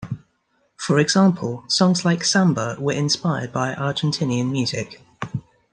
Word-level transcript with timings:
For 0.77 0.97
example, 0.97 1.63
songs 1.67 2.03
like 2.03 2.23
"Samba" 2.23 2.75
were 2.79 2.91
inspired 2.91 3.53
by 3.53 3.75
Argentinean 3.75 4.49
music. 4.51 4.99